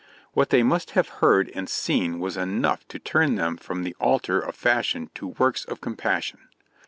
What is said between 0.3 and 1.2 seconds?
What they must have